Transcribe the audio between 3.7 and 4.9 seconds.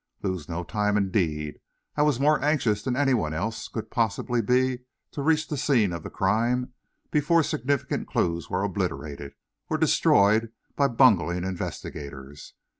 possibly be